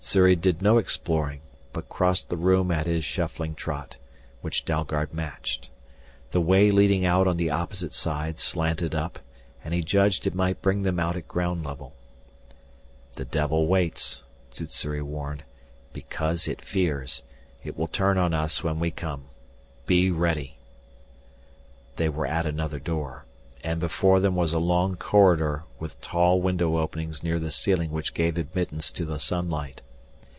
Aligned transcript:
Sssuri 0.03 0.35
did 0.35 0.61
no 0.63 0.77
exploring 0.77 1.39
but 1.71 1.87
crossed 1.87 2.27
the 2.27 2.35
room 2.35 2.69
at 2.71 2.85
his 2.87 3.05
shuffling 3.05 3.53
trot, 3.55 3.95
which 4.41 4.65
Dalgard 4.65 5.13
matched. 5.13 5.69
The 6.31 6.41
way 6.41 6.69
leading 6.71 7.05
out 7.05 7.27
on 7.27 7.37
the 7.37 7.51
opposite 7.51 7.93
side 7.93 8.37
slanted 8.39 8.93
up, 8.95 9.19
and 9.63 9.73
he 9.75 9.81
judged 9.83 10.25
it 10.27 10.33
might 10.35 10.61
bring 10.61 10.81
them 10.81 10.99
out 10.99 11.15
at 11.15 11.27
ground 11.29 11.63
level. 11.63 11.93
"The 13.13 13.23
devil 13.23 13.67
waits," 13.67 14.23
Sssuri 14.49 15.01
warned, 15.03 15.43
"because 15.93 16.45
it 16.47 16.61
fears. 16.63 17.21
It 17.63 17.77
will 17.77 17.87
turn 17.87 18.17
on 18.17 18.33
us 18.33 18.63
when 18.63 18.79
we 18.79 18.89
come. 18.91 19.25
Be 19.85 20.09
ready" 20.11 20.57
They 21.97 22.09
were 22.09 22.27
at 22.27 22.47
another 22.47 22.79
door, 22.79 23.25
and 23.63 23.79
before 23.79 24.19
them 24.19 24.35
was 24.35 24.51
a 24.51 24.59
long 24.59 24.95
corridor 24.97 25.63
with 25.79 26.01
tall 26.01 26.41
window 26.41 26.79
openings 26.79 27.21
near 27.23 27.39
the 27.39 27.51
ceiling 27.51 27.91
which 27.91 28.15
gave 28.15 28.37
admittance 28.39 28.91
to 28.93 29.05
the 29.05 29.19
sunlight. 29.19 29.81